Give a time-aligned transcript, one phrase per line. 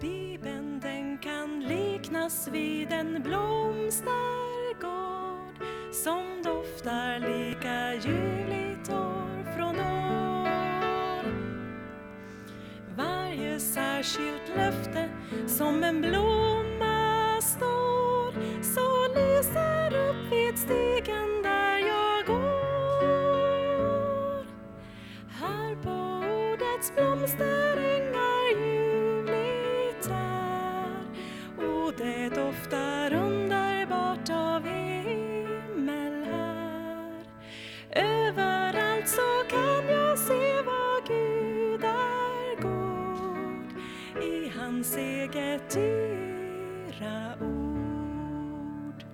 [0.00, 4.04] Bibeln den kan liknas vid en blomstergård
[5.92, 10.48] som doftar lika ljuvligt år från år.
[12.96, 15.08] Varje särskilt löfte
[15.46, 16.47] som en blomstergård
[44.78, 49.04] hans eget dyra ord.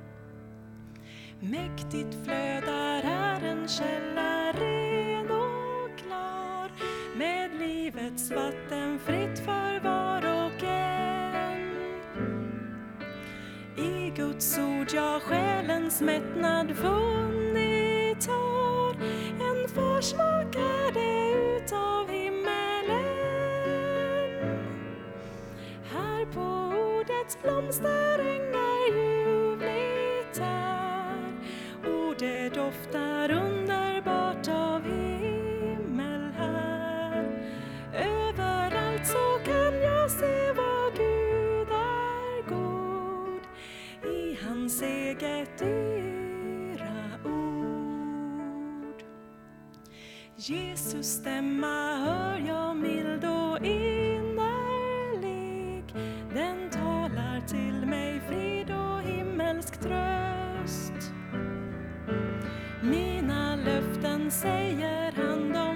[1.40, 6.70] Mäktigt flödar här en källa ren och klar
[7.16, 12.01] med livets vatten fritt för var och en.
[13.76, 17.34] I Guds ord jag själens mättnad funnit
[27.75, 27.80] ordets
[28.21, 31.33] ängar ljuvligt är
[31.85, 37.25] och det doftar underbart av himmel här.
[37.95, 43.41] Överallt så kan jag se vad Gud är god
[44.15, 49.02] i hans eget dyra ord.
[50.37, 53.04] Jesus stämma hör jag min
[59.55, 61.13] himmelsk tröst.
[62.83, 65.74] Mina löften säger han, de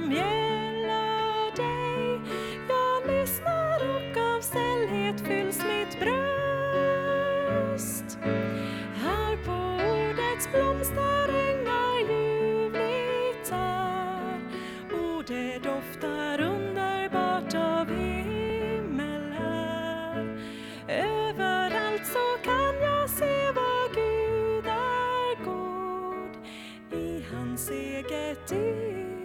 [27.67, 29.18] Gud är god